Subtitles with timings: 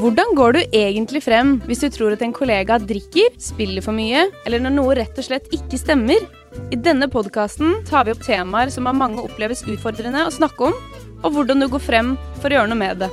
[0.00, 4.22] Hvordan går du egentlig frem hvis du tror at en kollega drikker, spiller for mye,
[4.48, 6.22] eller når noe rett og slett ikke stemmer?
[6.72, 10.78] I denne podkasten tar vi opp temaer som av mange oppleves utfordrende å snakke om,
[11.20, 13.10] og hvordan du går frem for å gjøre noe med det.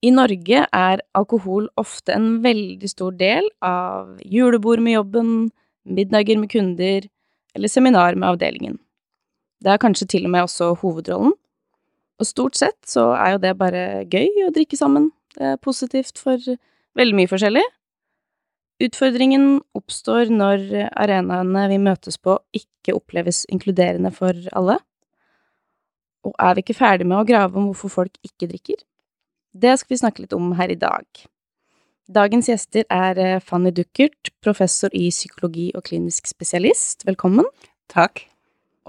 [0.00, 5.34] I Norge er alkohol ofte en veldig stor del av julebord med jobben,
[5.84, 7.04] middager med kunder
[7.52, 8.80] eller seminar med avdelingen.
[9.60, 11.36] Det er kanskje til og med også hovedrollen.
[12.20, 15.08] Og stort sett så er jo det bare gøy å drikke sammen.
[15.36, 16.36] Det er positivt for
[16.98, 17.64] veldig mye forskjellig.
[18.80, 20.62] Utfordringen oppstår når
[20.96, 24.78] arenaene vi møtes på, ikke oppleves inkluderende for alle.
[26.24, 28.80] Og er vi ikke ferdig med å grave om hvorfor folk ikke drikker?
[29.52, 31.04] Det skal vi snakke litt om her i dag.
[32.10, 37.06] Dagens gjester er eh, Fanny Duckert, professor i psykologi og klinisk spesialist.
[37.06, 37.46] Velkommen.
[37.92, 38.29] Takk.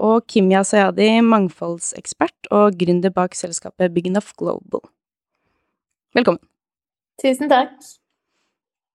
[0.00, 4.80] Og Kimya Sayadi, mangfoldsekspert og gründer bak selskapet Big Enough Global.
[6.16, 6.40] Velkommen.
[7.20, 7.76] Tusen takk.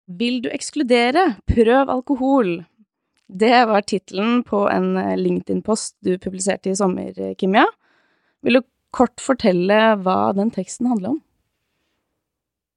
[0.07, 1.35] Vil du ekskludere?
[1.49, 2.65] Prøv alkohol.
[3.27, 7.65] Det var tittelen på en eh, LinkedIn-post du publiserte i sommer, eh, Kimya.
[8.45, 11.23] Vil du kort fortelle hva den teksten handler om?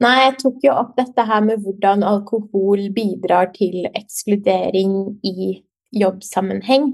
[0.01, 5.63] Nei, jeg tok jo opp dette her med hvordan alkohol bidrar til ekskludering i
[5.97, 6.91] jobbsammenheng,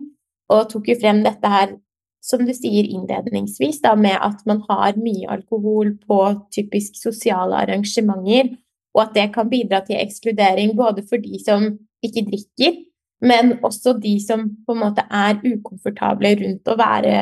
[0.54, 1.76] og tok jo frem dette her,
[2.24, 6.20] som du sier innledningsvis, da, med at man har mye alkohol på
[6.56, 8.54] typisk sosiale arrangementer,
[8.94, 11.66] og at det kan bidra til ekskludering både for de som
[12.06, 12.78] ikke drikker,
[13.24, 17.16] men også de som på en måte er ukomfortable rundt å være,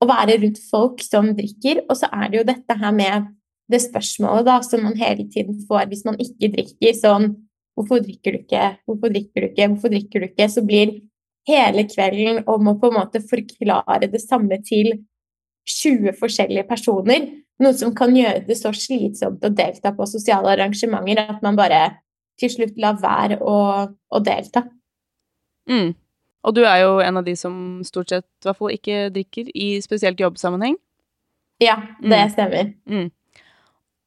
[0.00, 1.82] å være rundt folk som drikker.
[1.88, 3.30] Og så er det jo dette her med
[3.72, 7.30] det spørsmålet da, som man hele tiden får hvis man ikke drikker, sånn
[7.78, 8.62] Hvorfor drikker du ikke?
[8.90, 9.66] Hvorfor drikker du ikke?
[9.70, 10.46] Hvorfor drikker du ikke?
[10.50, 10.96] Så blir
[11.48, 14.92] hele kvelden om å på en måte forklare det samme til
[15.68, 21.24] 20 forskjellige personer, noe som kan gjøre det så slitsomt å delta på sosiale arrangementer
[21.24, 21.82] at man bare
[22.38, 23.56] til slutt lar være å,
[23.88, 24.64] å delta.
[25.68, 25.92] Mm.
[26.46, 29.50] Og du er jo en av de som stort sett i hvert fall ikke drikker,
[29.52, 30.78] i spesielt jobbsammenheng?
[31.60, 32.34] Ja, det mm.
[32.36, 32.70] stemmer.
[32.86, 33.08] Mm.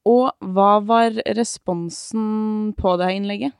[0.08, 3.58] Og hva var responsen på det innlegget?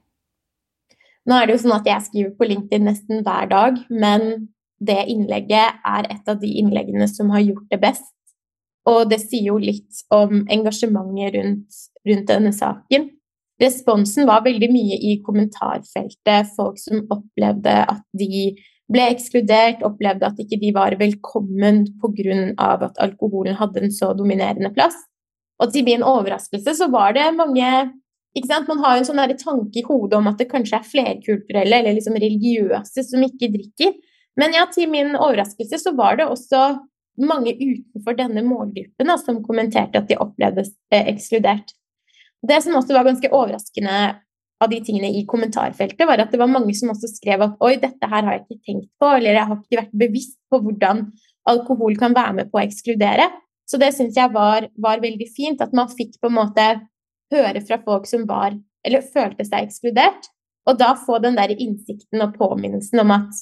[1.30, 4.50] Nå er det jo sånn at jeg skriver på LinkedIn nesten hver dag, men
[4.82, 8.10] det innlegget er et av de innleggene som har gjort det best.
[8.90, 13.12] Og det sier jo litt om engasjementet rundt, rundt denne saken.
[13.62, 16.50] Responsen var veldig mye i kommentarfeltet.
[16.56, 18.56] Folk som opplevde at de
[18.92, 22.88] ble ekskludert, opplevde at ikke de var velkommen pga.
[22.90, 24.98] at alkoholen hadde en så dominerende plass.
[25.62, 27.92] Og til min overraskelse så var det mange?
[28.32, 31.98] Man har jo en sånn tanke i hodet om at det kanskje er flerkulturelle eller
[31.98, 33.92] liksom religiøse som ikke drikker.
[34.40, 36.80] Men ja, til min overraskelse så var det også
[37.20, 41.74] mange utenfor denne målgruppen da, som kommenterte at de opplevde eh, ekskludert.
[42.42, 43.98] Det som også var ganske overraskende
[44.62, 47.76] av de tingene i kommentarfeltet, var at det var mange som også skrev at oi,
[47.82, 51.08] dette her har jeg ikke tenkt på, eller jeg har ikke vært bevisst på hvordan
[51.50, 53.28] alkohol kan være med på å ekskludere.
[53.70, 56.66] Så det syns jeg var, var, veldig fint, at man fikk på en måte
[57.32, 60.30] høre fra folk som var eller følte seg ekskludert,
[60.70, 63.42] og da få den der innsikten og påminnelsen om at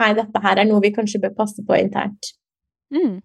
[0.00, 2.32] hei, dette her er noe vi kanskje bør passe på internt.
[2.94, 3.18] Mm.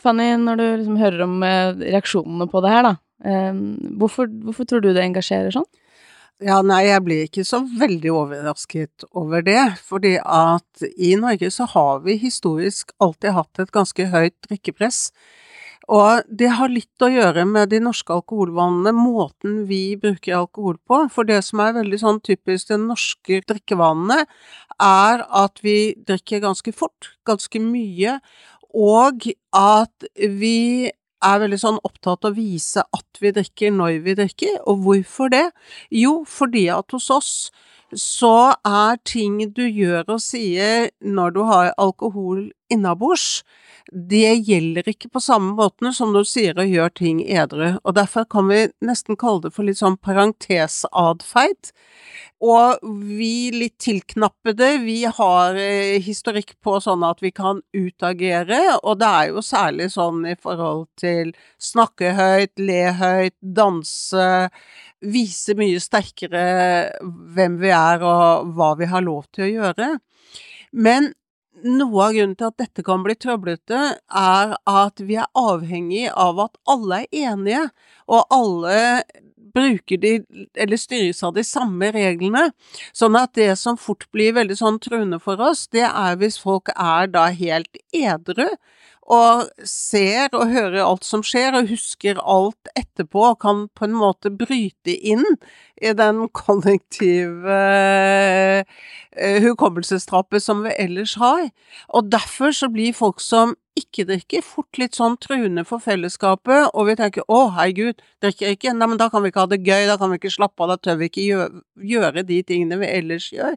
[0.00, 2.94] Fanny, når du liksom hører om eh, reaksjonene på det her, da,
[3.24, 3.58] eh,
[4.00, 5.68] hvorfor, hvorfor tror du det engasjerer sånn?
[6.44, 11.64] Ja, nei, jeg blir ikke så veldig overrasket over det, fordi at i Norge så
[11.72, 15.06] har vi historisk alltid hatt et ganske høyt drikkepress.
[15.86, 21.04] Og det har litt å gjøre med de norske alkoholvanene, måten vi bruker alkohol på.
[21.14, 24.24] For det som er veldig sånn typisk de norske drikkevanene,
[24.82, 28.18] er at vi drikker ganske fort, ganske mye,
[28.74, 30.90] og at vi
[31.26, 35.30] er veldig sånn opptatt av å vise at vi drikker når vi drikker, og hvorfor
[35.32, 35.46] det?
[35.94, 37.32] Jo, fordi at hos oss
[37.94, 43.44] så er ting du gjør og sier når du har alkohol innabords,
[43.92, 47.94] det gjelder ikke på samme måten som når du sier og gjør ting edru, og
[47.94, 51.70] derfor kan vi nesten kalle det for litt sånn parentesatferd.
[52.44, 52.82] Og
[53.16, 59.08] vi litt tilknappede, vi har eh, historikk på sånn at vi kan utagere, og det
[59.08, 64.50] er jo særlig sånn i forhold til snakke høyt, le høyt, danse,
[65.04, 66.46] vise mye sterkere
[67.36, 69.90] hvem vi er og hva vi har lov til å gjøre.
[70.72, 71.12] Men
[71.64, 76.40] noe av grunnen til at dette kan bli trøblete, er at vi er avhengig av
[76.46, 77.62] at alle er enige,
[78.12, 78.80] og alle
[79.56, 80.12] bruker de,
[80.58, 82.50] eller styres av de samme reglene.
[82.96, 86.72] Sånn at det som fort blir veldig sånn truende for oss, det er hvis folk
[86.74, 88.50] er da helt edru
[89.06, 93.94] og ser og hører alt som skjer, og husker alt etterpå, og kan på en
[93.94, 95.24] måte bryte inn
[95.78, 97.60] i den kollektive
[98.64, 101.46] uh, hukommelsestrappet som vi ellers har.
[101.94, 106.88] Og derfor så blir folk som ikke drikker, fort litt sånn truende for fellesskapet, og
[106.88, 109.86] vi tenker 'Å, herregud, drikker ikke', nei, men da kan vi ikke ha det gøy,
[109.86, 112.88] da kan vi ikke slappe av, da tør vi ikke gjøre, gjøre de tingene vi
[112.88, 113.54] ellers gjør.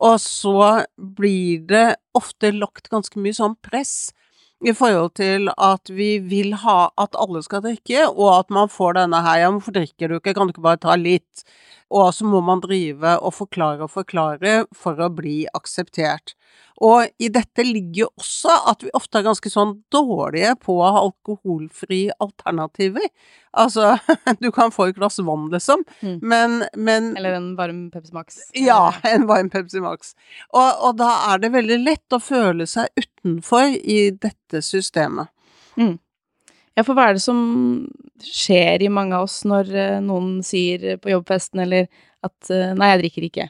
[0.00, 4.12] Og så blir det ofte lagt ganske mye sånn press
[4.64, 8.96] i forhold til at vi vil ha at alle skal drikke, og at man får
[9.00, 11.44] denne her ja, hvorfor drikker du ikke, kan du ikke bare ta litt?
[11.94, 16.34] Og så må man drive og forklare og forklare for å bli akseptert.
[16.84, 20.90] Og i dette ligger jo også at vi ofte er ganske sånn dårlige på å
[20.92, 23.06] ha alkoholfrie alternativer.
[23.56, 23.94] Altså,
[24.42, 26.18] du kan få et glass vann, liksom, mm.
[26.20, 28.42] men, men, Eller en varm Pepsi Max.
[28.58, 30.12] Ja, en varm Pepsi Max.
[30.50, 35.32] Og, og, da er det veldig lett å føle seg utenfor i dette systemet.
[35.80, 35.96] Mm.
[36.76, 37.38] Ja, for hva er det som
[38.20, 41.88] skjer i mange av oss når uh, noen sier på jobbfesten eller
[42.26, 43.48] at uh, 'nei, jeg drikker ikke'?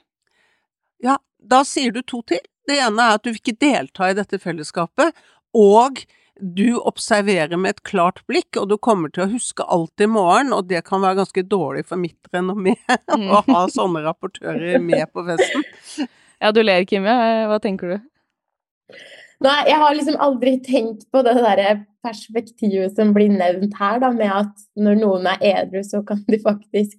[1.06, 2.43] Ja, da sier du to til.
[2.67, 5.14] Det ene er at du vil ikke delta i dette fellesskapet,
[5.55, 6.05] og
[6.37, 10.52] du observerer med et klart blikk, og du kommer til å huske alt i morgen,
[10.52, 12.76] og det kan være ganske dårlig for mitt renommé
[13.12, 13.28] mm.
[13.31, 15.67] å ha sånne rapportører med på festen.
[16.37, 17.12] Ja, du ler, Kimje.
[17.49, 18.96] Hva tenker du?
[19.40, 21.62] Nei, jeg har liksom aldri tenkt på det der
[22.06, 26.38] perspektivet som blir nevnt her, da, med at når noen er edru, så kan de
[26.43, 26.97] faktisk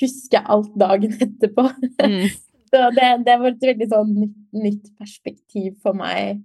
[0.00, 1.68] huske alt dagen etterpå.
[2.02, 2.28] Mm.
[2.74, 6.42] Så det, det, var et veldig sånn nytt, nytt, perspektiv for meg.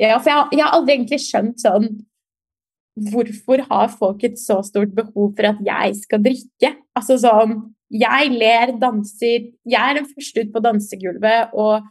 [0.00, 1.88] Ja, for jeg, jeg har aldri egentlig skjønt sånn
[2.94, 6.70] Hvorfor har folk et så stort behov for at jeg skal drikke?
[6.98, 7.56] Altså sånn
[7.94, 11.86] Jeg ler, danser Jeg er den første ut på dansegulvet og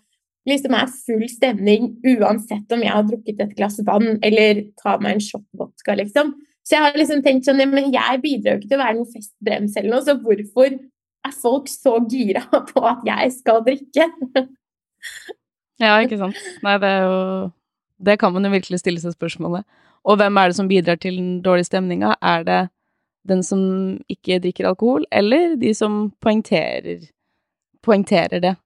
[0.50, 5.18] liksom er full stemning uansett om jeg har drukket et glass vann eller tar meg
[5.18, 6.34] en shot vodka, liksom.
[6.64, 9.12] Så jeg har liksom tenkt sånn, men jeg bidrar jo ikke til å være noen
[9.12, 10.78] festbrems eller noe, så hvorfor
[11.24, 14.08] er folk så gira på at jeg skal drikke?
[15.84, 16.40] ja, ikke sant.
[16.64, 17.18] Nei, det er jo
[18.04, 19.64] Det kan man jo virkelig stille seg spørsmålet.
[20.04, 22.16] Og hvem er det som bidrar til den dårlige stemninga?
[22.20, 22.62] Er det
[23.28, 23.62] den som
[24.12, 27.06] ikke drikker alkohol, eller de som poengterer,
[27.84, 28.58] poengterer det?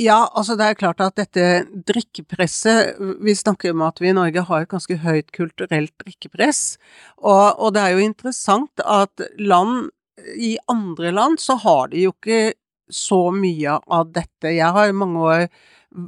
[0.00, 1.46] Ja, altså det er klart at dette
[1.88, 6.78] drikkepresset Vi snakker om at vi i Norge har et ganske høyt kulturelt drikkepress.
[7.20, 9.90] Og, og det er jo interessant at land
[10.40, 12.54] i andre land så har de jo ikke
[12.90, 14.52] så mye av dette.
[14.54, 15.44] Jeg har i mange år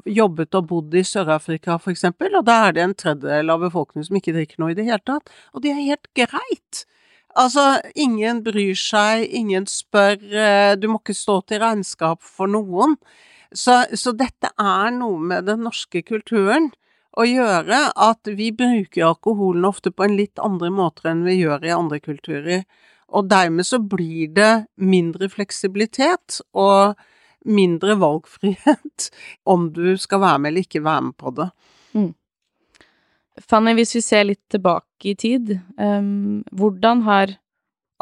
[0.08, 4.18] jobbet og bodd i Sør-Afrika eksempel, og da er det en tredjedel av befolkningen som
[4.18, 5.32] ikke drikker noe i det hele tatt.
[5.52, 6.84] Og det er helt greit.
[7.38, 12.98] Altså, ingen bryr seg, ingen spør, eh, du må ikke stå til regnskap for noen.
[13.54, 16.70] Så, så dette er noe med den norske kulturen
[17.12, 21.66] å gjøre, at vi bruker alkoholen ofte på en litt andre måte enn vi gjør
[21.68, 22.64] i andre kulturer.
[23.12, 26.96] Og dermed så blir det mindre fleksibilitet og
[27.44, 29.10] mindre valgfrihet
[29.52, 31.48] om du skal være med eller ikke være med på det.
[31.92, 32.10] Mm.
[33.48, 37.36] Fanny, hvis vi ser litt tilbake i tid, um, hvordan har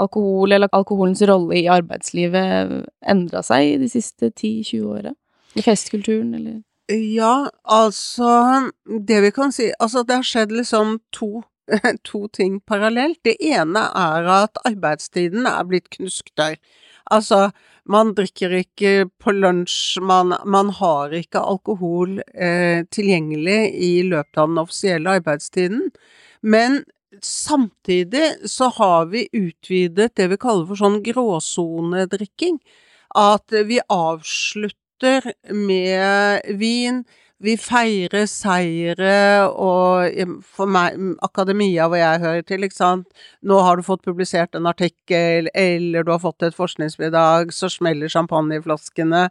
[0.00, 5.14] alkohol eller alkoholens rolle i arbeidslivet endra seg de siste 10-20 åra?
[5.55, 6.61] I festkulturen, eller?
[6.91, 8.70] Ja, altså
[9.06, 11.43] Det vi kan si Altså, det har skjedd liksom to
[12.02, 13.20] to ting parallelt.
[13.23, 16.57] Det ene er at arbeidstiden er blitt knusktørr.
[17.14, 17.50] Altså,
[17.87, 24.50] man drikker ikke på lunsj, man, man har ikke alkohol eh, tilgjengelig i løpet av
[24.50, 25.88] den offisielle arbeidstiden.
[26.42, 26.83] Men
[27.23, 32.61] samtidig så har vi utvidet det vi kaller for sånn gråsonedrikking.
[33.19, 34.79] At vi avslutter
[35.50, 37.04] med vin,
[37.40, 43.80] vi feirer seire, og for meg, akademia hvor jeg hører til, ikke sant, nå har
[43.80, 49.23] du fått publisert en artikkel, eller du har fått et forskningsbidrag, så smeller champagneflaskene.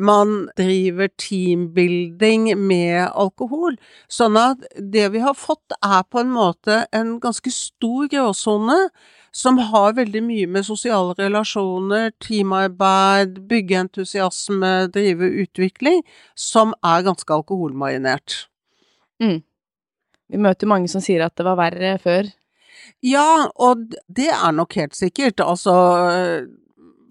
[0.00, 3.76] Man driver teambuilding med alkohol,
[4.08, 8.86] sånn at det vi har fått er på en måte en ganske stor gråsone
[9.32, 16.02] som har veldig mye med sosiale relasjoner, teamarbeid, byggeentusiasme, drive utvikling,
[16.36, 18.42] som er ganske alkoholmarinert.
[19.22, 19.40] Mm.
[20.32, 22.28] Vi møter mange som sier at det var verre før.
[23.04, 25.40] Ja, og det er nok helt sikkert.
[25.40, 25.74] Altså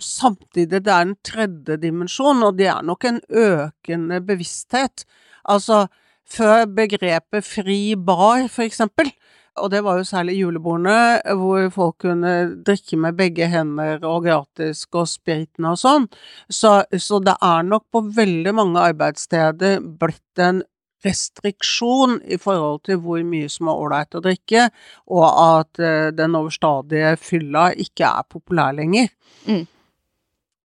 [0.02, 5.04] Samtidig, det er en tredje dimensjon, og det er nok en økende bevissthet.
[5.46, 5.84] Altså,
[6.26, 9.12] før begrepet fri bar, for eksempel,
[9.60, 12.34] og det var jo særlig julebordene, hvor folk kunne
[12.66, 16.08] drikke med begge hender og gratis og spriten og sånn.
[16.48, 20.64] Så, så, det er nok på veldig mange arbeidssteder blitt en
[21.06, 24.68] restriksjon i forhold til hvor mye som er ålreit å drikke,
[25.10, 29.10] og at uh, den overstadige fylla ikke er populær lenger.
[29.50, 29.66] Mm.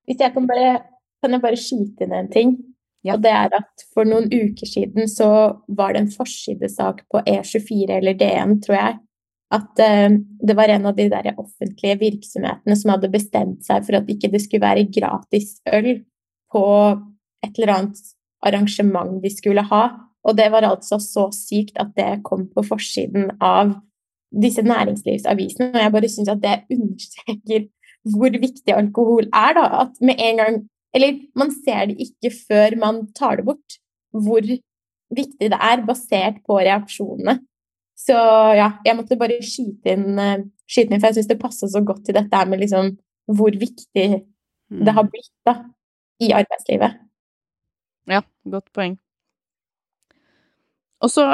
[0.09, 0.75] Hvis jeg kan bare,
[1.25, 2.59] kan jeg bare skyte inn en ting?
[3.07, 3.15] Ja.
[3.15, 5.29] Og det er at for noen uker siden så
[5.79, 8.99] var det en forsidesak på E24 eller DN, tror jeg,
[9.55, 10.17] at uh,
[10.49, 14.33] det var en av de der offentlige virksomhetene som hadde bestemt seg for at ikke
[14.33, 16.03] det skulle være gratis øl
[16.53, 16.67] på
[17.47, 18.05] et eller annet
[18.45, 19.85] arrangement de skulle ha.
[20.27, 23.77] Og det var altså så sykt at det kom på forsiden av
[24.43, 25.71] disse næringslivsavisene.
[25.73, 27.69] Og jeg bare syns at det understreker
[28.09, 29.65] hvor viktig alkohol er, da.
[29.85, 30.59] At med en gang
[30.97, 33.79] Eller man ser det ikke før man tar det bort,
[34.15, 37.39] hvor viktig det er, basert på reaksjonene.
[37.99, 38.15] Så
[38.57, 41.83] ja, jeg måtte bare skyte inn, eh, skyte inn for jeg syns det passer så
[41.85, 42.95] godt til dette med liksom
[43.29, 44.07] hvor viktig
[44.69, 45.11] det har mm.
[45.13, 45.59] blitt da,
[46.23, 46.97] i arbeidslivet.
[48.09, 48.97] Ja, godt poeng.
[51.05, 51.25] Og så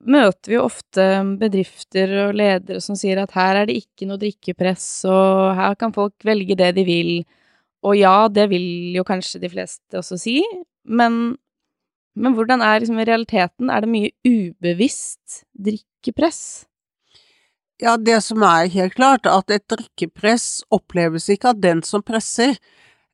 [0.00, 1.06] møter vi jo ofte
[1.40, 5.94] bedrifter og ledere som sier at her er det ikke noe drikkepress, og her kan
[5.96, 7.12] folk velge det de vil.
[7.86, 10.40] Og ja, det vil jo kanskje de fleste også si,
[10.84, 11.36] men,
[12.16, 13.70] men hvordan er liksom realiteten?
[13.72, 16.42] Er det mye ubevisst drikkepress?
[17.80, 22.58] Ja, det som er helt klart, at et drikkepress oppleves ikke av den som presser,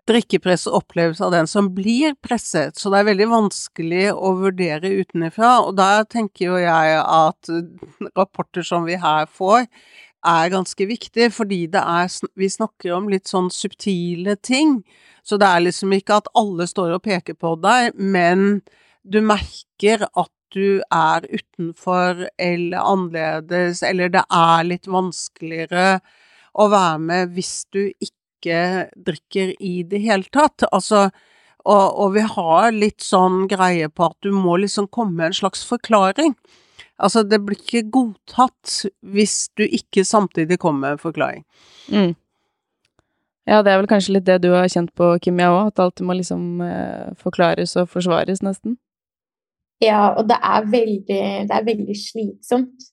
[0.06, 5.52] drikkepress oppleves av den som blir presset, så det er veldig vanskelig å vurdere utenfra.
[5.66, 7.52] Og der tenker jo jeg at
[8.18, 9.66] rapporter som vi her får,
[10.26, 14.82] er ganske viktig, fordi det er Vi snakker om litt sånn subtile ting.
[15.22, 18.62] Så det er liksom ikke at alle står og peker på deg, men
[19.02, 25.98] du merker at du er utenfor eller annerledes, eller det er litt vanskeligere
[26.56, 30.64] å være med hvis du ikke ikke drikker i det hele tatt.
[30.72, 31.10] Altså,
[31.64, 35.40] og, og, vi har litt sånn greie på at du må liksom komme med en
[35.40, 36.34] slags forklaring.
[36.96, 41.44] Altså, det blir ikke godtatt hvis du ikke samtidig kommer med en forklaring.
[41.92, 42.14] Mm.
[43.46, 46.02] Ja, det er vel kanskje litt det du har kjent på, Kimia òg, at alt
[46.02, 48.74] må liksom eh, forklares og forsvares, nesten?
[49.84, 52.88] Ja, og det er veldig, det er veldig slitsomt.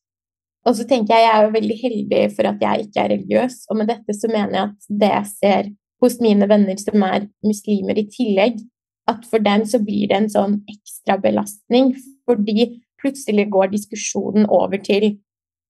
[0.67, 3.57] Og så tenker jeg jeg er jo veldig heldig for at jeg ikke er religiøs,
[3.69, 5.71] og med dette så mener jeg at det jeg ser
[6.03, 8.61] hos mine venner som er muslimer i tillegg,
[9.09, 11.91] at for dem så blir det en sånn ekstra belastning,
[12.27, 12.69] fordi
[13.03, 15.11] plutselig går diskusjonen over til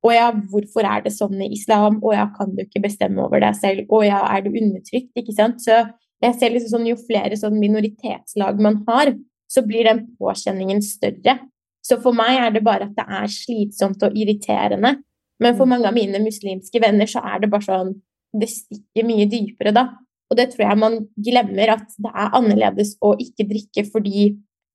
[0.04, 2.02] å ja, hvorfor er det sånn i islam?
[2.04, 3.88] Å ja, kan du ikke bestemme over deg selv?
[3.88, 5.14] Å ja, er du undertrykt?
[5.20, 5.64] Ikke sant?
[5.64, 5.80] Så
[6.24, 9.14] jeg ser liksom sånn, jo flere sånn minoritetslag man har,
[9.52, 11.38] så blir den påkjenningen større.
[11.84, 14.98] Så for meg er det bare at det er slitsomt og irriterende.
[15.44, 15.74] Men for mm.
[15.74, 17.96] mange av mine muslimske venner så er det bare sånn
[18.34, 19.84] Det stikker mye dypere da.
[20.32, 24.32] Og det tror jeg man glemmer, at det er annerledes å ikke drikke fordi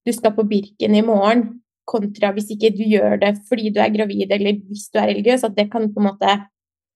[0.06, 3.92] du skal på Birken i morgen, kontra hvis ikke du gjør det fordi du er
[3.94, 5.46] gravid eller hvis du er religiøs.
[5.48, 6.38] At det kan på en måte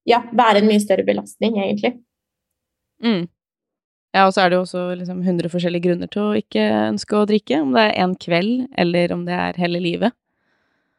[0.09, 1.97] ja, være en mye større belastning, egentlig.
[3.03, 3.27] Mm.
[4.13, 7.17] Ja, og så er det jo også liksom 100 forskjellige grunner til å ikke ønske
[7.17, 10.17] å drikke, om det er en kveld, eller om det er hele livet.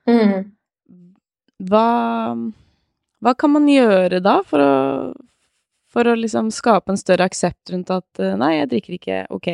[0.09, 0.49] Mm.
[1.69, 1.89] Hva,
[3.23, 4.73] hva kan man gjøre da for å,
[5.93, 9.51] for å liksom skape en større aksept rundt at eh, nei, jeg drikker ikke, ok.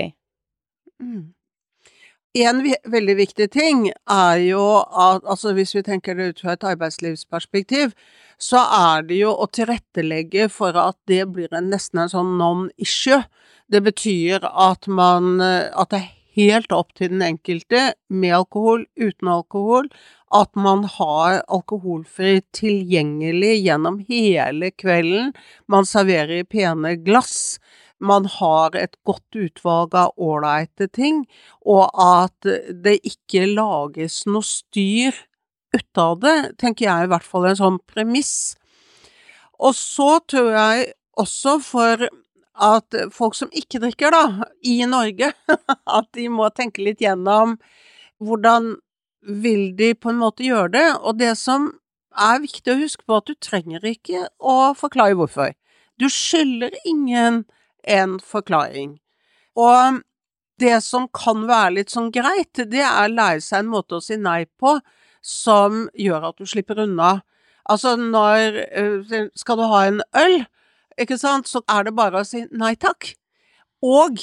[1.04, 1.28] Mm.
[2.38, 6.66] En veldig viktig ting er jo at altså hvis vi tenker det ut fra et
[6.76, 7.96] arbeidslivsperspektiv,
[8.38, 13.24] så er det jo å tilrettelegge for at det blir en, nesten en sånn non-issue.
[13.70, 16.08] Det betyr at man At det er
[16.40, 19.90] helt opp til den enkelte, med alkohol, uten alkohol,
[20.32, 25.34] at man har alkoholfri tilgjengelig gjennom hele kvelden.
[25.68, 27.58] Man serverer i pene glass.
[28.00, 31.26] Man har et godt utvalg av ålreite ting,
[31.68, 32.48] og at
[32.84, 35.18] det ikke lages noe styr
[35.76, 38.56] ut av det, tenker jeg i hvert fall en sånn premiss.
[39.60, 40.90] Og så tror jeg
[41.20, 42.08] også for
[42.60, 45.32] at folk som ikke drikker, da, i Norge,
[46.00, 47.58] at de må tenke litt gjennom
[48.20, 48.76] hvordan
[49.22, 51.70] vil de på en måte gjøre det, og det som
[52.20, 55.54] er viktig å huske på, at du trenger ikke å forklare hvorfor.
[56.00, 57.44] Du skylder ingen
[57.90, 58.98] en forklaring.
[59.60, 60.02] Og
[60.60, 64.04] det som kan være litt sånn greit, det er å lære seg en måte å
[64.04, 64.78] si nei på
[65.26, 67.20] som gjør at du slipper unna.
[67.70, 70.40] Altså når eh, Skal du ha en øl?
[71.00, 73.14] ikke sant, så er det bare å si nei takk.
[73.86, 74.20] Og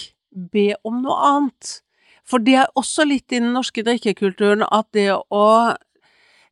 [0.52, 1.78] be om noe annet.
[2.26, 5.46] For det er også litt i den norske drikkekulturen at det å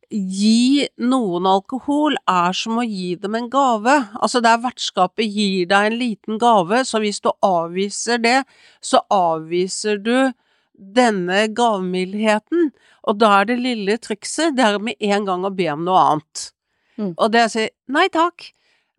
[0.09, 3.95] gi noen alkohol er som å gi dem en gave.
[4.19, 8.39] Altså der vertskapet gir deg en liten gave, så hvis du avviser det,
[8.81, 10.31] så avviser du
[10.75, 12.71] denne gavmildheten.
[13.05, 16.05] Og da er det lille trikset, det er med en gang å be om noe
[16.11, 16.47] annet.
[16.95, 17.13] Mm.
[17.13, 18.49] Og det er å si nei takk,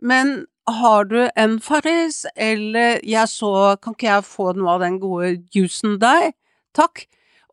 [0.04, 4.98] men har du en Farris, eller jeg så, kan ikke jeg få noe av den
[5.02, 6.32] gode juicen der?
[6.76, 7.06] Takk.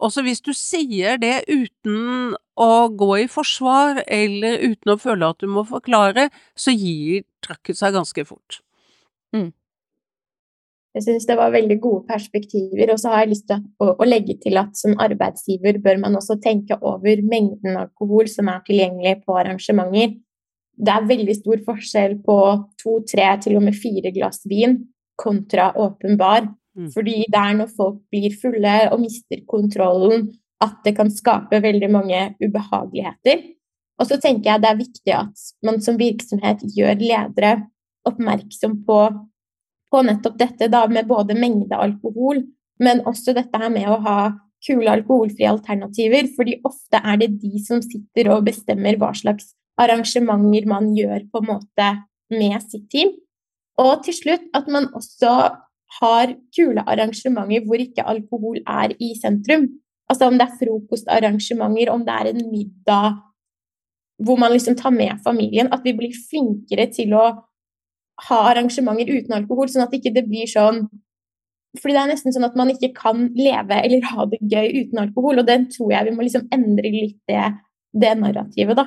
[0.04, 5.42] Også hvis du sier det uten å gå i forsvar, eller uten å føle at
[5.42, 8.62] du må forklare, så gir trøkket seg ganske fort.
[10.94, 12.92] Jeg syns det var veldig gode perspektiver.
[12.94, 16.20] Og så har jeg lyst til å, å, legge til at som arbeidsgiver bør man
[16.20, 20.20] også tenke over mengden alkohol som er tilgjengelig på arrangementer.
[20.74, 22.38] Det er veldig stor forskjell på
[22.82, 24.80] to, tre, til og med fire glass vin
[25.22, 26.48] kontra åpen bar.
[26.78, 26.90] Mm.
[26.94, 30.32] Fordi det er når folk blir fulle og mister kontrollen,
[30.64, 33.44] at det kan skape veldig mange ubehageligheter.
[34.02, 37.54] Og så tenker jeg det er viktig at man som virksomhet gjør ledere
[38.08, 39.00] oppmerksom på
[39.94, 42.40] på nettopp dette da, med både mengde alkohol,
[42.82, 44.18] men også dette her med å ha
[44.66, 46.30] kule alkoholfrie alternativer.
[46.36, 51.44] fordi ofte er det de som sitter og bestemmer hva slags arrangementer man gjør på
[51.44, 51.90] en måte
[52.34, 53.14] med sitt team.
[53.78, 55.34] Og til slutt at man også
[56.00, 59.68] har kule arrangementer hvor ikke alkohol er i sentrum.
[60.14, 63.16] Altså om det er frokostarrangementer, om det er en middag
[64.24, 65.72] hvor man liksom tar med familien.
[65.74, 67.24] At vi blir flinkere til å
[68.28, 70.86] ha arrangementer uten alkohol, sånn at ikke det blir sånn
[71.82, 75.00] fordi det er nesten sånn at man ikke kan leve eller ha det gøy uten
[75.02, 77.48] alkohol, og den tror jeg vi må liksom endre litt det,
[77.98, 78.86] det narrativet, da.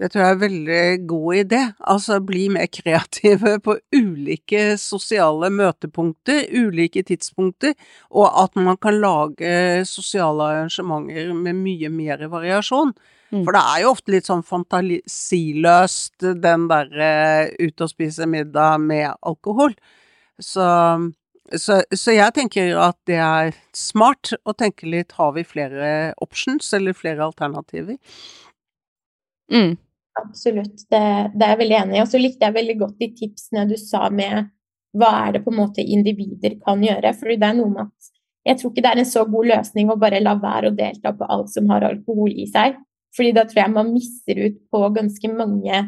[0.00, 1.60] Det tror jeg er en veldig god idé.
[1.92, 7.74] Altså bli mer kreative på ulike sosiale møtepunkter, ulike tidspunkter,
[8.10, 9.52] og at man kan lage
[9.88, 12.94] sosiale arrangementer med mye mer variasjon.
[13.32, 13.44] Mm.
[13.46, 17.12] For det er jo ofte litt sånn fantasiløst, den derre
[17.60, 19.76] ut og spise middag med alkohol.
[20.42, 20.66] Så,
[21.52, 26.72] så, så jeg tenker at det er smart å tenke litt har vi flere options,
[26.76, 27.96] eller flere alternativer?
[29.50, 29.76] Mm.
[30.20, 32.02] Absolutt, det, det er jeg veldig enig i.
[32.04, 34.50] Og så likte jeg veldig godt de tipsene du sa med
[34.98, 37.14] hva er det på en måte individer kan gjøre.
[37.16, 39.90] For det er noe med at jeg tror ikke det er en så god løsning
[39.92, 42.76] å bare la være å delta på alt som har alkohol i seg.
[43.16, 45.82] Fordi da tror jeg man mister ut på ganske mange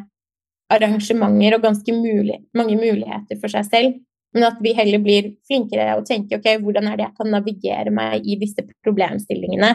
[0.73, 3.97] arrangementer og ganske mulig, mange muligheter for seg selv.
[4.35, 7.93] Men at vi heller blir flinkere og tenker ok, hvordan er det jeg kan navigere
[7.95, 9.71] meg i disse problemstillingene,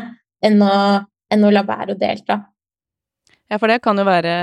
[0.45, 0.73] enn å,
[1.31, 2.41] enn å la være å delta.
[3.49, 4.33] Ja, for det kan jo være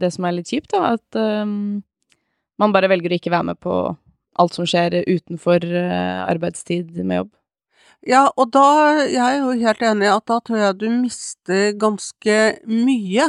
[0.00, 0.94] det som er litt kjipt, da.
[0.96, 1.82] At um,
[2.60, 3.74] man bare velger å ikke være med på
[4.40, 7.34] alt som skjer utenfor uh, arbeidstid med jobb.
[8.08, 12.36] Ja, og da Jeg er jo helt enig at da tror jeg du mister ganske
[12.64, 13.28] mye.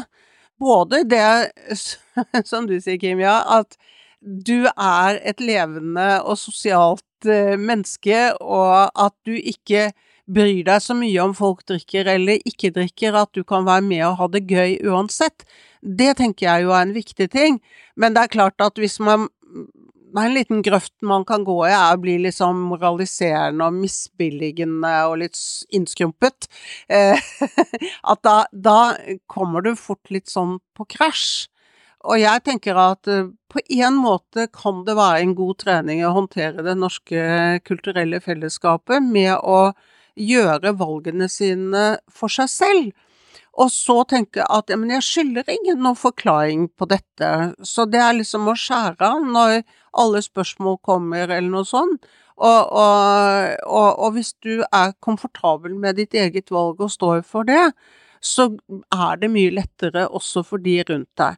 [0.61, 1.51] Både det
[2.49, 3.75] som du sier, Kim, ja, at
[4.21, 9.89] du er et levende og sosialt eh, menneske, og at du ikke
[10.31, 14.05] bryr deg så mye om folk drikker eller ikke drikker, at du kan være med
[14.07, 15.45] og ha det gøy uansett.
[15.81, 17.61] Det tenker jeg jo er en viktig ting.
[17.95, 19.29] Men det er klart at hvis man
[20.11, 23.67] det er en liten grøft man kan gå i, er å bli litt sånn moraliserende
[23.69, 25.39] og misbilligende og litt
[25.71, 26.49] innskrumpet.
[26.91, 27.31] Eh,
[28.11, 28.79] at da, da
[29.31, 31.47] kommer du fort litt sånn på krasj.
[32.09, 36.15] Og jeg tenker at eh, på en måte kan det være en god trening å
[36.17, 37.23] håndtere det norske
[37.67, 39.71] kulturelle fellesskapet med å
[40.19, 42.91] gjøre valgene sine for seg selv.
[43.59, 47.29] Og så tenke at ja, men jeg skylder ingen noen forklaring på dette.
[47.67, 49.57] Så det er liksom å skjære av når
[49.99, 52.07] alle spørsmål kommer, eller noe sånt.
[52.41, 57.45] Og, og, og, og hvis du er komfortabel med ditt eget valg og står for
[57.45, 57.73] det,
[58.21, 58.47] så
[58.93, 61.37] er det mye lettere også for de rundt deg.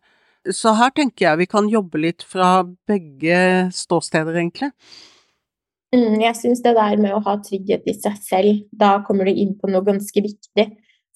[0.51, 4.73] Så her tenker jeg vi kan jobbe litt fra begge ståsteder, egentlig.
[5.93, 9.33] Mm, jeg syns det der med å ha trygghet i seg selv, da kommer du
[9.33, 10.67] inn på noe ganske viktig.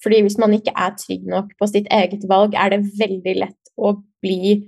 [0.03, 3.71] Fordi hvis man ikke er trygg nok på sitt eget valg, er det veldig lett
[3.77, 4.59] å bli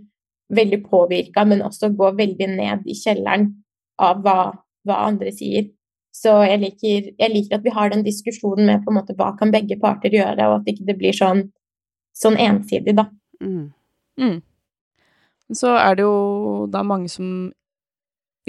[0.50, 3.52] veldig påvirka, men også gå veldig ned i kjelleren
[4.02, 4.40] av hva,
[4.88, 5.70] hva andre sier.
[6.16, 9.30] Så jeg liker, jeg liker, at vi har den diskusjonen med på en måte hva
[9.38, 11.46] kan begge parter gjøre, og at ikke det blir sånn,
[12.18, 13.06] sånn ensidig, da.
[13.46, 13.70] Mm.
[14.20, 14.40] Mm.
[15.54, 17.52] Så er det jo da mange som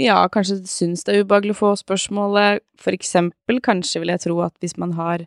[0.00, 2.64] ja, kanskje syns det er ubehagelig å få spørsmålet.
[2.80, 5.26] For eksempel, kanskje vil jeg tro at hvis man har,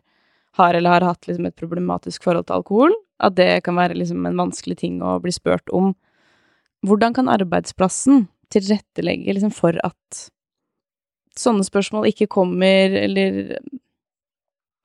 [0.58, 4.26] har eller har hatt liksom et problematisk forhold til alkohol, at det kan være liksom
[4.26, 5.92] en vanskelig ting å bli spurt om.
[6.84, 10.26] Hvordan kan arbeidsplassen tilrettelegge liksom for at
[11.38, 13.58] sånne spørsmål ikke kommer, eller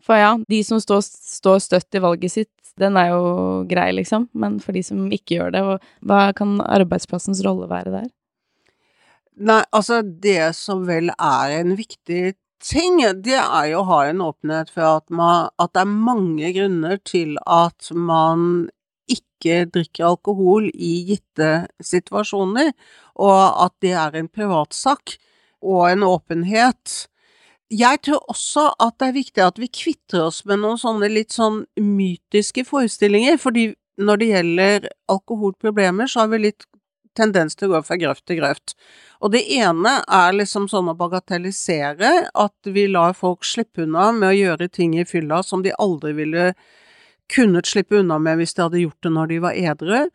[0.05, 4.29] For ja, de som står, står støtt i valget sitt, den er jo grei, liksom,
[4.33, 5.63] men for de som ikke gjør det,
[6.07, 8.07] hva kan arbeidsplassens rolle være der?
[9.39, 14.23] Nei, altså det som vel er en viktig ting, det er jo å ha en
[14.25, 18.67] åpenhet for at, man, at det er mange grunner til at man
[19.07, 22.73] ikke drikker alkohol i gitte situasjoner,
[23.15, 25.15] og at det er en privatsak
[25.63, 27.05] og en åpenhet.
[27.71, 31.31] Jeg tror også at det er viktig at vi kvitter oss med noen sånne litt
[31.35, 36.67] sånn mytiske forestillinger, fordi når det gjelder alkoholproblemer, så har vi litt
[37.17, 38.75] tendens til å gå fra grøft til grøft.
[39.19, 44.29] Og det ene er liksom sånn å bagatellisere, at vi lar folk slippe unna med
[44.31, 46.53] å gjøre ting i fylla som de aldri ville
[47.29, 50.05] kunnet slippe unna med hvis de hadde gjort det når de var edru.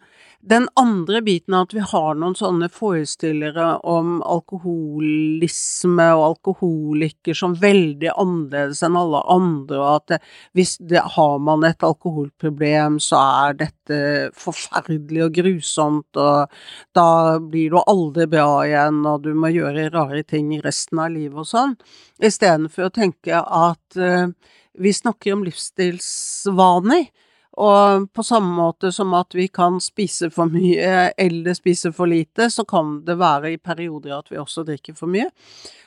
[0.45, 7.55] Den andre biten er at vi har noen sånne forestillere om alkoholisme og alkoholiker som
[7.63, 10.19] veldig annerledes enn alle andre, og at det,
[10.53, 14.01] hvis det, har man et alkoholproblem, så er dette
[14.37, 16.53] forferdelig og grusomt, og
[16.93, 17.09] da
[17.41, 21.49] blir du aldri bra igjen, og du må gjøre rare ting resten av livet og
[21.49, 21.73] sånn,
[22.21, 24.29] istedenfor å tenke at uh,
[24.79, 27.07] vi snakker om livsstilsvaner.
[27.55, 32.49] Og på samme måte som at vi kan spise for mye eller spise for lite,
[32.51, 35.29] så kan det være i perioder at vi også drikker for mye.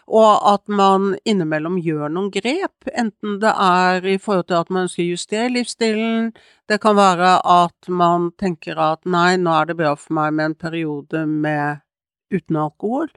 [0.08, 4.86] Og at man innimellom gjør noen grep, enten det er i forhold til at man
[4.86, 6.30] ønsker å justere livsstilen,
[6.71, 10.54] det kan være at man tenker at nei, nå er det bra for meg med
[10.54, 11.84] en periode med
[12.32, 13.12] uten alkohol,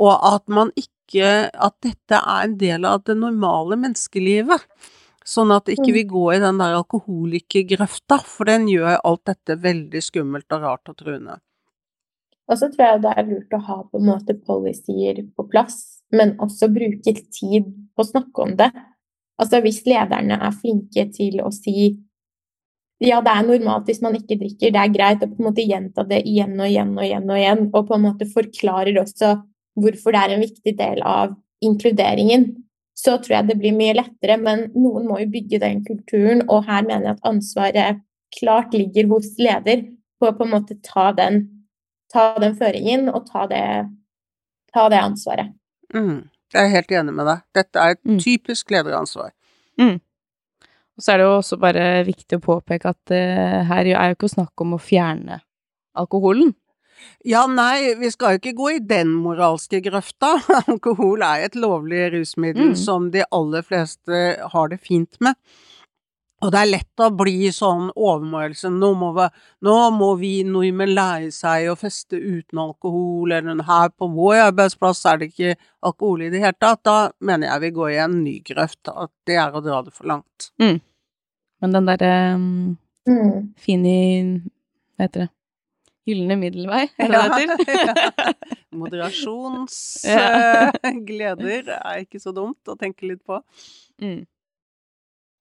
[0.00, 4.62] og at man ikke At dette er en del av det normale menneskelivet.
[5.24, 5.96] Sånn at ikke mm.
[5.96, 10.92] vi går i den der alkoholikergrøfta, for den gjør alt dette veldig skummelt og rart
[10.92, 11.38] og truende.
[12.44, 15.78] Og så tror jeg det er lurt å ha på en måte policyer på plass,
[16.12, 18.68] men også bruke tid på å snakke om det.
[19.40, 21.94] Altså hvis lederne er flinke til å si
[23.02, 25.64] ja, det er normalt hvis man ikke drikker, det er greit å på en måte
[25.66, 29.32] gjenta det igjen og igjen og igjen og igjen, og på en måte forklarer også
[29.80, 31.34] hvorfor det er en viktig del av
[31.64, 32.46] inkluderingen
[32.94, 34.38] så tror jeg det blir mye lettere.
[34.40, 38.02] Men noen må jo bygge den kulturen, og her mener jeg at ansvaret
[38.34, 39.84] klart ligger hos leder
[40.18, 41.42] på å på en måte ta den,
[42.12, 43.66] ta den føringen og ta det,
[44.74, 45.52] ta det ansvaret.
[45.94, 47.46] Mm, jeg er helt enig med deg.
[47.54, 48.18] Dette er et mm.
[48.22, 49.34] typisk lederansvar.
[49.80, 49.98] Mm.
[50.94, 54.18] Og så er det jo også bare viktig å påpeke at uh, her er jo
[54.18, 55.40] ikke snakk om å fjerne
[55.98, 56.54] alkoholen.
[57.24, 60.34] Ja, nei, vi skal jo ikke gå i den moralske grøfta.
[60.68, 62.80] Alkohol er et lovlig rusmiddel mm.
[62.80, 65.38] som de aller fleste har det fint med.
[66.44, 68.68] Og det er lett å bli sånn overmålelse.
[68.72, 69.28] Nå må vi,
[69.64, 75.04] nå må vi nordmenn lære seg å feste uten alkohol, eller her på vår arbeidsplass
[75.08, 75.54] er det ikke
[75.88, 76.82] alkohol i det hele tatt.
[76.84, 78.82] Da mener jeg vi går i en ny grøft.
[78.92, 80.50] At det er å dra det for langt.
[80.60, 80.82] Mm.
[81.64, 82.76] Men den derre um,
[83.08, 83.54] mm.
[83.56, 83.96] Fini
[84.98, 85.30] Hva heter det?
[86.04, 88.36] Gylne middelvei, er det det heter?
[88.80, 93.40] Moderasjonsgleder er ikke så dumt å tenke litt på.
[94.02, 94.22] Mm.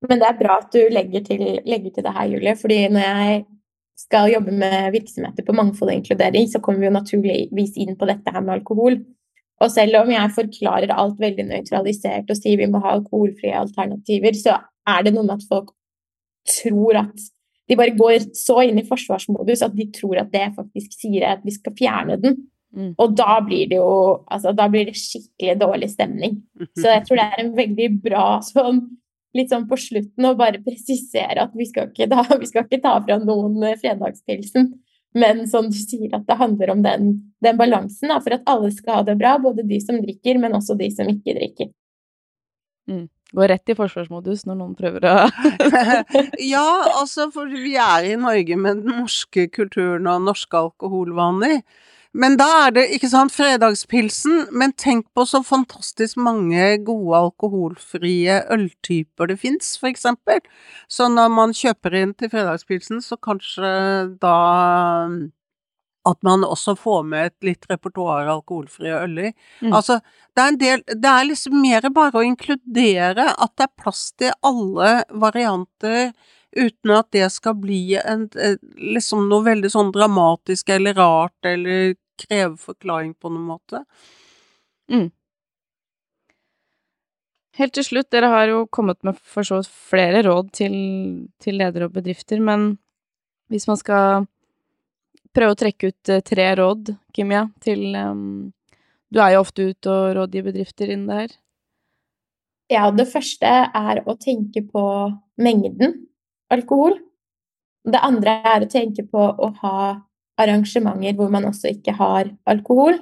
[0.08, 3.04] Men det er bra at du legger til, legger til det her, Julie, fordi når
[3.04, 3.46] jeg
[4.00, 8.10] skal jobbe med virksomheter på mangfold og inkludering, så kommer vi jo naturligvis inn på
[8.10, 8.96] dette her med alkohol.
[9.64, 14.34] Og selv om jeg forklarer alt veldig nøytralisert og sier vi må ha alkoholfrie alternativer,
[14.36, 14.52] så
[14.90, 15.70] er det noe med at folk
[16.50, 17.18] tror at
[17.70, 21.46] de bare går så inn i forsvarsmodus at de tror at det faktisk sier at
[21.46, 22.42] vi skal fjerne den.
[22.74, 22.92] Mm.
[22.98, 23.94] Og da blir det jo
[24.34, 26.42] altså, da blir det skikkelig dårlig stemning.
[26.80, 28.84] Så jeg tror det er en veldig bra sånn
[29.34, 32.84] litt sånn på slutten å bare presisere at vi skal ikke, da, vi skal ikke
[32.84, 34.68] ta fra noen eh, fredagspilsen.
[35.18, 37.10] Men som du sier, at det handler om den,
[37.42, 39.36] den balansen da, for at alle skal ha det bra.
[39.42, 41.70] Både de som drikker, men også de som ikke drikker.
[42.90, 45.16] Mm går rett i forsvarsmodus når noen prøver å
[46.54, 46.68] Ja,
[47.00, 51.62] altså, for vi er i Norge med den norske kulturen og norske alkoholvaner.
[52.14, 58.36] Men da er det, ikke sant, fredagspilsen, men tenk på så fantastisk mange gode alkoholfrie
[58.54, 60.44] øltyper det fins, for eksempel.
[60.86, 63.72] Så når man kjøper inn til fredagspilsen, så kanskje
[64.22, 64.38] da
[66.06, 69.32] at man også får med et litt repertoar alkoholfrie øler.
[69.62, 69.72] Mm.
[69.72, 70.00] Altså,
[70.36, 74.06] det er en del Det er liksom mer bare å inkludere at det er plass
[74.20, 76.12] til alle varianter,
[76.54, 78.28] uten at det skal bli en,
[78.78, 83.84] liksom noe veldig sånn dramatisk eller rart, eller kreve forklaring på noen måte.
[84.92, 85.10] Mm.
[87.58, 90.76] Helt til slutt, dere har jo kommet med for så vidt flere råd til,
[91.42, 92.74] til ledere og bedrifter, men
[93.54, 94.26] hvis man skal
[95.36, 98.52] prøve å trekke ut uh, tre råd, Kimia, til um,
[99.14, 101.36] Du er jo ofte ute og rådgir bedrifter innen det her.
[102.72, 104.84] Ja, det første er å tenke på
[105.38, 106.08] mengden
[106.54, 106.96] alkohol.
[107.84, 109.78] Det andre er å tenke på å ha
[110.40, 112.98] arrangementer hvor man også ikke har alkohol.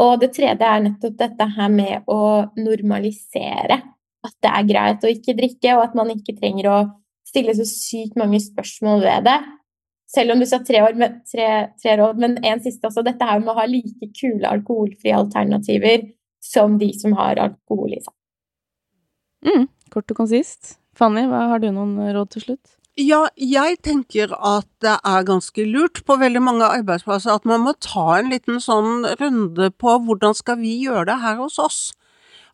[0.00, 3.80] Og det tredje er nettopp dette her med å normalisere
[4.24, 6.78] at det er greit å ikke drikke, og at man ikke trenger å
[7.26, 9.38] stille så sykt mange spørsmål ved det.
[10.10, 10.96] Selv om du sa tre, år,
[11.30, 13.04] tre, tre råd, men en siste også.
[13.06, 16.08] Dette her med å ha like kule alkoholfrie alternativer
[16.42, 18.14] som de som har alkohol i seg.
[19.46, 20.76] Mm, kort og konsist.
[20.98, 22.76] Fanny, hva har du noen råd til slutt?
[22.98, 27.76] Ja, jeg tenker at det er ganske lurt på veldig mange arbeidsplasser at man må
[27.78, 31.80] ta en liten sånn runde på hvordan skal vi gjøre det her hos oss.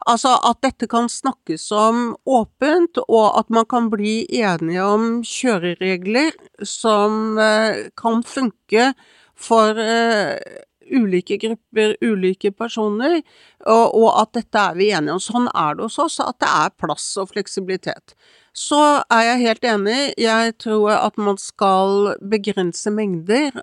[0.07, 6.37] Altså at dette kan snakkes om åpent, og at man kan bli enige om kjøreregler
[6.63, 8.93] som eh, kan funke
[9.35, 10.39] for eh,
[10.87, 13.19] ulike grupper, ulike personer,
[13.67, 15.23] og, og, at dette er vi enige om.
[15.23, 18.15] Sånn er det hos oss, at det er plass og fleksibilitet.
[18.57, 18.79] Så
[19.13, 19.99] er jeg helt enig.
[20.21, 23.59] Jeg tror at man skal begrense mengder.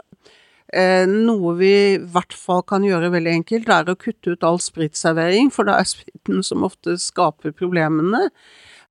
[0.73, 4.57] Eh, noe vi i hvert fall kan gjøre veldig enkelt, er å kutte ut all
[4.63, 8.29] spritservering, for det er spriten som ofte skaper problemene.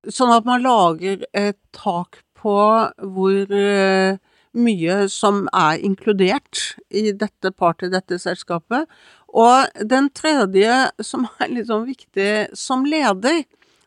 [0.07, 2.55] Sånn at man lager et tak på
[3.15, 4.15] hvor eh,
[4.53, 8.87] mye som er inkludert i dette partiet, dette selskapet.
[9.33, 13.43] Og den tredje, som er litt sånn viktig som leder,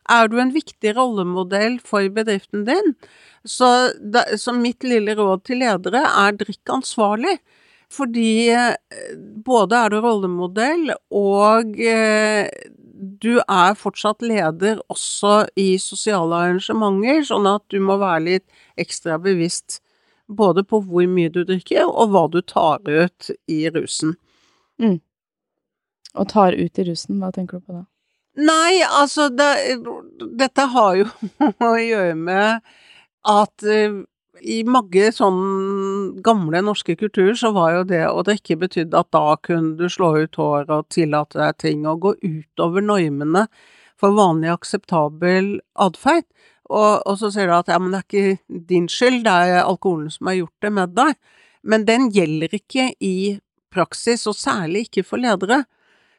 [0.07, 2.93] er du en viktig rollemodell for bedriften din.
[3.47, 3.67] Så,
[3.99, 7.37] da, så mitt lille råd til ledere er drikk ansvarlig.
[7.93, 8.75] Fordi eh,
[9.45, 12.49] både er du rollemodell, og eh,
[13.21, 19.19] du er fortsatt leder også i sosiale arrangementer, sånn at du må være litt ekstra
[19.21, 19.79] bevisst
[20.27, 24.17] både på hvor mye du drikker, og hva du tar ut i rusen.
[24.81, 24.99] Mm.
[26.17, 27.85] Og tar ut i rusen, hva tenker du på da?
[28.37, 29.79] Nei, altså det,
[30.37, 31.07] Dette har jo
[31.69, 32.59] å gjøre med
[33.27, 34.03] at eh,
[34.41, 39.37] i mange sånn gamle norske kulturer så var jo det å drikke betydde at da
[39.43, 43.47] kunne du slå ut hår og tillate deg ting og gå utover normene
[43.97, 46.27] for vanlig akseptabel atferd.
[46.67, 49.63] Og, og, så sier du at ja, men det er ikke din skyld, det er
[49.63, 51.17] alkoholen som har gjort det med deg.
[51.67, 53.17] Men den gjelder ikke i
[53.73, 55.63] praksis, og særlig ikke for ledere.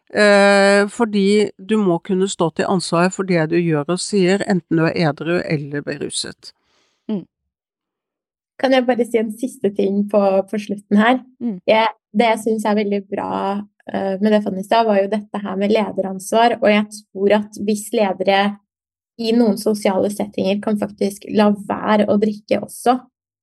[0.09, 4.81] Eh, fordi du må kunne stå til ansvar for det du gjør og sier, enten
[4.81, 6.55] du er edru eller beruset.
[8.59, 11.21] Kan jeg bare si en siste ting på, på slutten her?
[11.43, 11.59] Mm.
[11.69, 15.43] Jeg, det jeg syns er veldig bra uh, med det Fanny sa, var jo dette
[15.43, 16.59] her med lederansvar.
[16.59, 18.41] Og jeg tror at hvis ledere
[19.19, 22.99] i noen sosiale settinger kan faktisk la være å drikke også,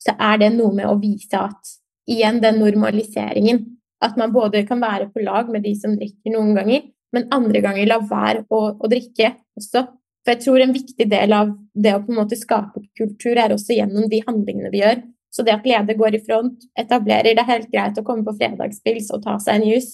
[0.06, 1.76] så er det noe med å vise at
[2.12, 3.66] igjen den normaliseringen
[4.04, 6.82] At man både kan være på lag med de som drikker noen ganger,
[7.16, 9.86] men andre ganger la være å, å drikke også.
[10.26, 13.54] For jeg tror en viktig del av det å på en måte skape kultur, er
[13.54, 15.04] også gjennom de handlingene vi gjør.
[15.30, 18.34] Så det at leder går i front, etablerer det er helt greit å komme på
[18.40, 19.92] fredagspils og ta seg en jus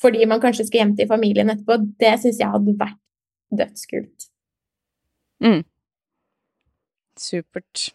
[0.00, 2.96] fordi man kanskje skal hjem til familien etterpå, det syns jeg hadde vært
[3.52, 4.28] dødskult.
[5.44, 5.62] Mm.
[7.20, 7.90] Supert.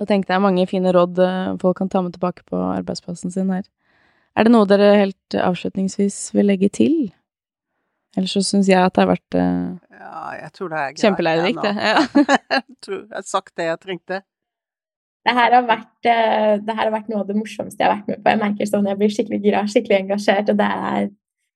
[0.00, 3.52] Da tenkte jeg mange fine råd eh, folk kan ta med tilbake på arbeidsplassen sin
[3.52, 3.66] her.
[4.32, 6.96] Er det noe dere helt avslutningsvis vil legge til?
[8.16, 11.64] Ellers så syns jeg at det har vært uh, ja, jeg tror det er kjempelærerikt,
[11.64, 11.72] det.
[11.78, 12.02] Ja.
[12.58, 14.20] jeg tror jeg har sagt det jeg trengte.
[15.22, 17.94] Det her, har vært, uh, det her har vært noe av det morsomste jeg har
[17.96, 18.34] vært med på.
[18.34, 21.10] Jeg merker sånn jeg blir skikkelig gira, skikkelig engasjert, og det er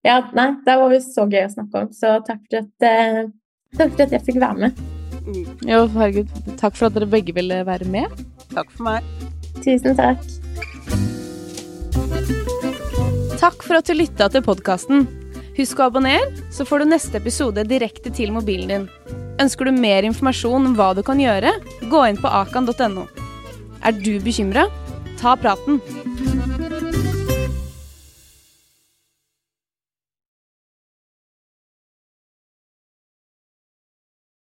[0.06, 3.22] Ja, nei, det var så gøy å snakke om, så takk for at, uh,
[3.76, 4.82] takk for at jeg fikk være med.
[5.26, 5.44] Mm.
[5.66, 6.32] Jo, herregud.
[6.60, 8.24] Takk for at dere begge ville være med.
[8.54, 9.12] Takk for meg.
[9.64, 10.22] Tusen takk.
[13.36, 15.08] Takk for at du lytta til podkasten.
[15.56, 18.88] Husk å abonnere, så får du neste episode direkte til mobilen din.
[19.40, 21.54] Ønsker du mer informasjon om hva du kan gjøre,
[21.88, 23.06] gå inn på akan.no.
[23.80, 24.68] Er du bekymra?
[25.20, 25.80] Ta praten!